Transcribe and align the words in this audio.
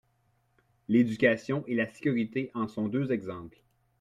L’éducation 0.87 1.63
et 1.67 1.75
la 1.75 1.85
sécurité 1.85 2.49
en 2.55 2.67
sont 2.67 2.87
deux 2.87 3.11
exemples. 3.11 3.61